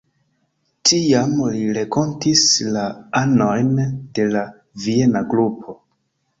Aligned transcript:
Tiam 0.89 1.35
li 1.57 1.61
renkontis 1.79 2.43
la 2.79 2.87
anojn 3.21 3.71
de 3.85 4.29
la 4.33 4.45
Viena 4.89 5.27
Grupo. 5.33 5.81